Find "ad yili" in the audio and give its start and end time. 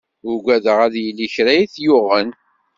0.85-1.27